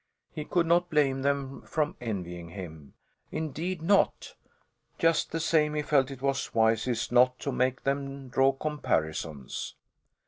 He 0.31 0.45
could 0.45 0.65
not 0.65 0.89
blame 0.89 1.21
them 1.21 1.61
for 1.61 1.93
envying 2.01 2.49
him. 2.49 2.95
Indeed 3.31 3.83
not! 3.83 4.33
Just 4.97 5.31
the 5.31 5.39
same 5.39 5.75
he 5.75 5.83
felt 5.83 6.09
it 6.09 6.23
was 6.23 6.55
wisest 6.55 7.11
not 7.11 7.37
to 7.37 7.51
make 7.51 7.83
them 7.83 8.27
draw 8.29 8.51
comparisons. 8.51 9.75